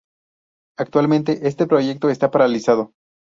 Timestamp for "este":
1.47-1.67